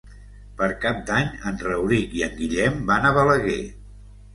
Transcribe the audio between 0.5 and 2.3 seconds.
Per Cap d'Any en Rauric i